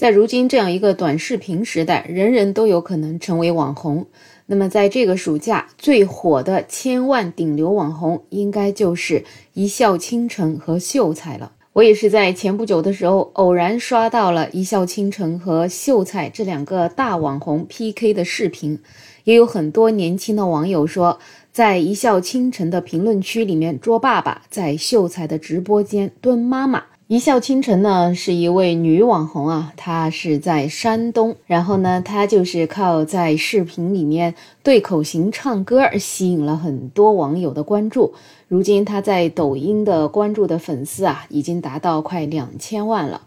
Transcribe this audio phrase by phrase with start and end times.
[0.00, 4.06] 在如今这样一个短视频时代，人人都有可能成为网红。
[4.46, 11.52] 那么，在这个暑假最火的千万顶流网红，应该就是一笑倾城和秀才了。
[11.74, 18.80] 我也是在前不久的时候偶然刷到了一笑倾城和秀才这两个大网红 PK 的视频，
[19.24, 21.18] 也有很多年轻的网友说，
[21.52, 26.84] 在一笑倾城的评论区里面捉爸爸，在秀才的直播间蹲妈妈。
[27.10, 38.14] 一笑倾城呢是一位女网红啊，她是在山东，然后呢，她就是靠在视频里面对口型唱歌吸引了很多网友的关注。
[38.46, 43.22] 如今她在抖音的关注的粉丝啊，已经达到快两千万了。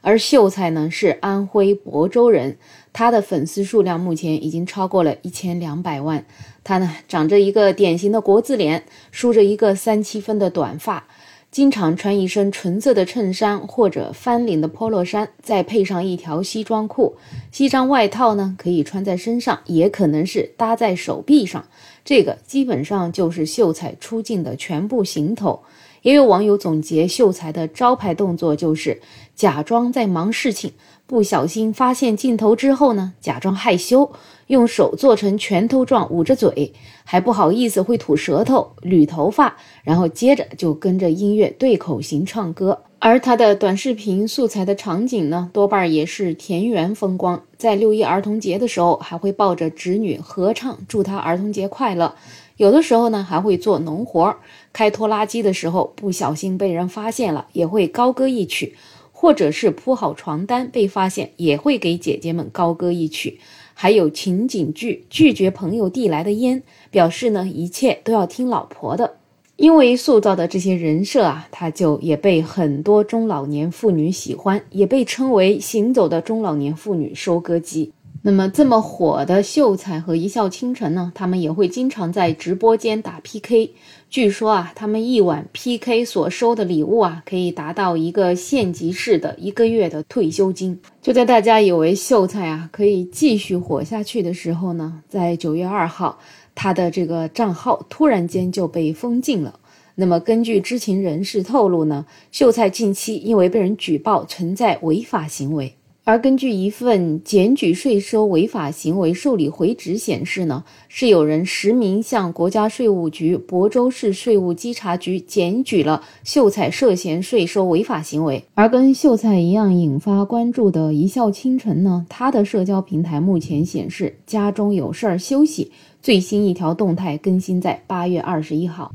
[0.00, 2.56] 而秀才呢是安徽亳州人，
[2.92, 6.24] 他的粉丝数量目前已经超过了一千两百万。
[6.64, 11.04] 他呢长着一个典型的国字脸，梳着一个三七分的短发。
[11.50, 17.16] 经常穿一身纯色的衬衫或者翻领的 polo 衫，再配上一条西装裤。
[17.50, 21.64] 西装外套呢，可以穿在身上，也可能是搭在手臂上。
[22.08, 25.60] 这个基本上就是秀才出镜的全部行头。
[26.00, 28.98] 也有网友总结，秀才的招牌动作就是
[29.36, 30.72] 假装在忙事情，
[31.06, 34.10] 不小心发现镜头之后呢，假装害羞。
[34.46, 36.72] 用手做成拳头状，捂着嘴，
[37.04, 42.84] 还不好意思会吐舌头、捋头发，然后接着就跟着音乐对口型唱歌。
[43.00, 47.44] 而他的短视频素材的场景呢，多半也是田园风光。
[47.56, 52.16] 在六一儿童节的时候，还会抱着侄女合唱，祝他儿童节快乐。
[52.56, 54.34] 有的时候呢，还会做农活，
[54.72, 58.72] 开拖拉机的时候不小心被人发现了，也会高歌一曲；
[59.12, 63.38] 或者是铺好床单被发现，也会给姐姐们高歌一曲。
[63.74, 69.18] 还有情景剧，拒绝朋友递来的烟，表示呢一切都要听老婆的。
[69.58, 77.92] 因为塑造的这些人设啊，他就也被很多中老年妇女喜欢，也被称为行走的中老年妇女收割机。
[78.22, 83.72] 那么这么火的秀才和一笑倾城呢，他们也会经常在直播间打 PK。
[84.08, 90.78] 据说啊，他们一晚 PK 所收的礼物啊，可以达到一个县级市的一个月的退休金。
[91.02, 96.18] 就在大家以为秀才啊可以继续火下去的时候呢，在九月二号，
[96.60, 99.60] 他的这个账号突然间就被封禁了。
[99.94, 105.76] 那么根据知情人士透露呢，秀才近期因为被人举报存在违法行为。
[106.08, 118.42] 而根据一份检举税收违法行为受理回执显示呢，是有人实名向国家税务局亳州市税务稽查局检举了秀才涉嫌税收违法行为。
[118.54, 125.70] 而跟秀才一样引发关注的一笑倾城呢，他的社交平台目前显示家中有事儿休息，
[126.00, 128.90] 最新一条动态更新在八月二十一号。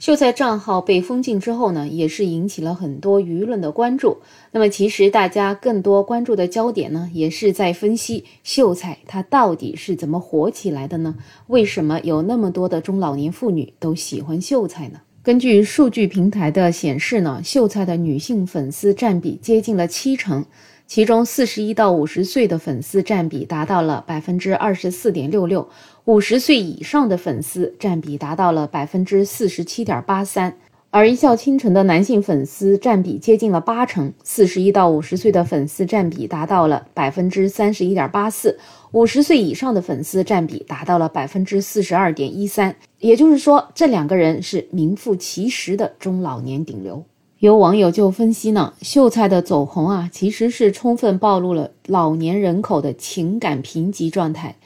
[0.00, 4.18] 秀才账号被封禁之后呢，也是引起了很多舆论的关注。
[4.50, 11.14] 那么，其实大家更多关注的焦点呢，也是在分析秀才他到底是怎么火起来的呢？
[11.46, 15.00] 为什么有那么多的中老年妇女都喜欢秀才呢？
[15.22, 20.44] 根据数据平台的显示呢，秀才的女性粉丝占比接近了七成。
[20.86, 25.66] 其中，四十一到五十岁的粉丝占比达到了百分之二十四点六六，
[26.04, 30.56] 五十岁以上的粉丝占比达到了百分之四十七点八三，
[30.90, 38.56] 而一笑倾城的男性粉丝占比接近了八成，四十一到五十岁的粉丝占比达到了百分之三十一点八四，
[38.92, 47.04] 五十岁以上的粉丝占比达到了百分之四十二点一三，也就是说，这两个人是名副其实的中老年顶流。
[47.44, 54.56] 有网友就分析呢，秀才的走红啊，其实是充分暴露了老年人口的情感贫瘠状态。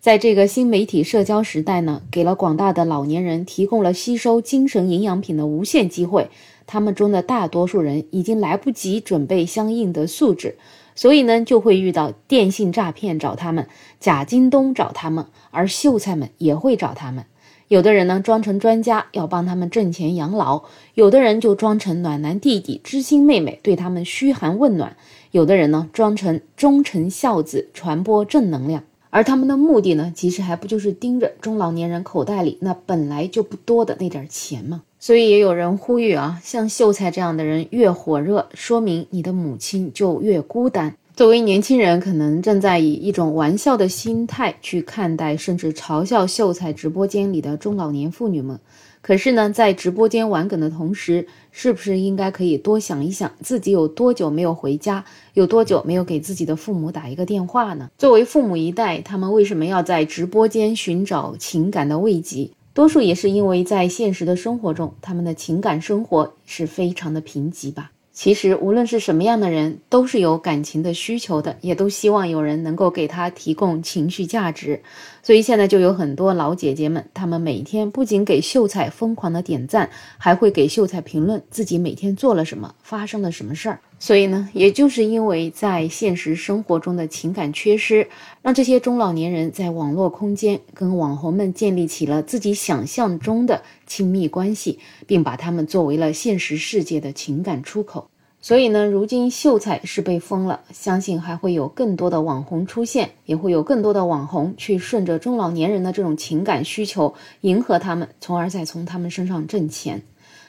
[0.00, 6.28] 在这个新媒体社交时代呢，给了广大的老年人提供了吸收精神营养品的无限机会。
[6.66, 10.56] 他们中的大多数人已经来不及准备相应的素质，
[10.96, 13.68] 所以呢，就会遇到电信诈骗找他们，
[14.00, 17.26] 假京东找他们，而秀才们也会找他们。
[17.68, 20.62] 有的人呢装成专家要帮他们挣钱养老，
[20.94, 24.96] 有的人就装成暖男弟弟、知心妹妹对他们嘘寒问暖，
[25.30, 34.82] 有的人呢装成忠臣孝子传播正能量，而他们的目的呢，其实还不就是盯着中老年人口袋里那本来就不多的那点钱吗？
[35.00, 40.96] 所以也有人呼吁啊，像秀才这样的人越火热，说明你的母亲就越孤单。
[41.16, 48.58] 作为年轻人，可能正在以一种玩笑的心态去看待，甚至嘲笑秀才直播间里的中老年妇女们。
[49.00, 57.88] 可是呢，在直播间玩梗的同时，是不是应该可以多想一想，自己有多久没有回家，有多久没有给自己的父母打一个电话呢？
[57.96, 62.50] 作为父母一代，他们为什么要在直播间寻找情感的慰藉？
[62.72, 67.92] 多数也是因为在现实的生活中，他们的情感生活是非常的贫瘠吧。
[68.14, 74.80] 其实，无论是什么样的人，都是有感情的需求的，也都希望有人能够给他提供情绪价值。
[75.20, 83.80] 所以现在就有很多老姐姐们，她们每天不仅给秀才疯狂的点赞，还会给秀才评论自己每天做了什么，发生了什么事儿。
[83.98, 88.06] 所以呢，也就是因为在现实生活中的情感缺失，
[88.42, 98.08] 让这些中老年人在网络空间跟网红们建立起了自己想象中的亲密关系，并把他们作为了现实世界的情感出口。
[98.42, 110.02] 所以呢，如今秀才是被封了，相信还会有更多的网红出现，也会有更多的网红去顺着中老年人的这种情感需求迎合他们，从而再从他们身上挣钱。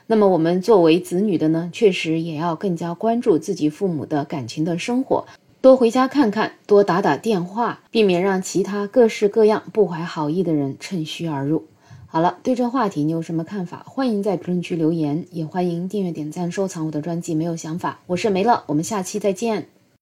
[0.08, 5.26] 那么我们作为子女的呢，确实也要更加关注自己父母的感情的生活，
[5.62, 11.66] 多回家看看，多打打电话，避免让其他各式各样不怀好意的人趁虚而入。
[12.08, 13.84] 好了，对这话题你有什么看法？
[13.88, 17.36] 欢迎在评论区留言，也欢迎订阅、点赞、收藏我的专辑。
[17.36, 19.75] 没有想法，我是梅乐，我们下期再见。